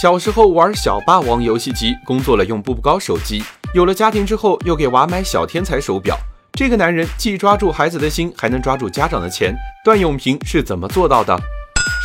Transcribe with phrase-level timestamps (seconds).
[0.00, 3.42] 小时候玩小霸王游戏机，工作了用步步高手机，
[3.74, 6.16] 有了家庭之后又给娃买小天才手表。
[6.52, 9.52] 这个男人既抓住孩子的心，还能抓住家长的钱。
[9.84, 11.36] 段永平是怎么做到的？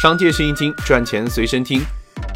[0.02, 1.84] 商界生意经，赚钱随身听。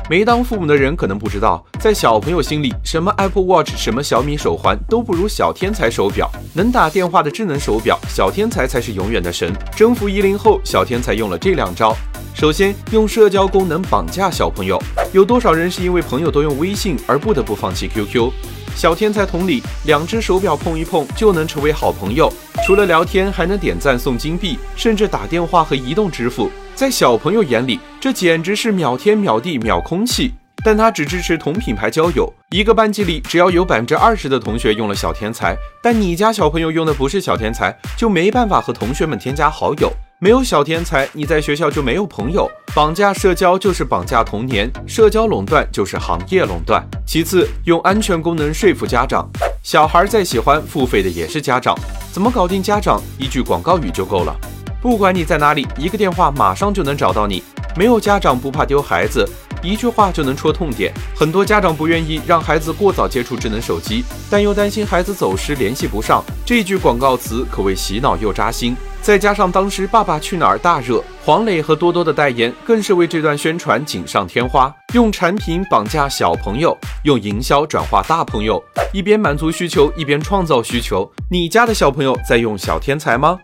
[0.07, 6.29] 没当父母的人可能不知道，在小朋友心里，什么 Apple Watch、什么小米手环都不如小天才手表。
[6.53, 9.51] 能打电话的智能手表，小天才才是永远的神。
[9.75, 11.97] 征服一零后，小天才用了这两招。
[12.37, 14.79] 首先，用社交功能绑架小朋友。
[15.11, 18.31] 有多少人是因为朋友都用微信而不得不放弃 QQ？
[18.75, 22.31] 小天才同理，两只手表碰一碰就能成为好朋友。
[22.63, 26.51] 除了聊天，还能点赞送金币，甚至打电话和移动支付。
[26.75, 30.31] 在小朋友眼里，这简直是秒天秒地秒空气。
[30.63, 32.31] 但他只支持同品牌交友。
[32.51, 39.91] 一个班级里只要有百分之二十的同学用了小天才，但你家小朋友用的不是小天才，就没办法和同学们添加好友。
[40.19, 42.49] 没有小天才，你在学校就没有朋友。
[42.73, 46.83] 绑架社交就是绑架童年，社交垄断就是行业垄断。
[47.05, 49.29] 其次，用安全功能说服家长。
[49.61, 51.77] 小孩再喜欢，付费的也是家长。
[52.11, 52.99] 怎么搞定家长？
[53.19, 54.35] 一句广告语就够了。
[54.81, 57.43] 不管你在哪里，一个电话马上就能找到你。
[57.75, 59.23] 没有家长不怕丢孩子，
[59.61, 60.91] 一句话就能戳痛点。
[61.15, 66.23] 很多家长不愿意让孩子过早接触智能手机，但又担心孩子走失联系不上。
[66.43, 68.75] 这句广告词可谓洗脑又扎心。
[69.07, 74.69] 再加上当时《爸爸去哪儿》大热，黄磊和多多的代言更是为这段宣传锦上添花。
[74.93, 81.09] 用产品绑架小朋友，用营销转化大朋友，一边满足需求，一边创造需求。
[81.31, 83.39] 你家的小朋友在用小天才吗？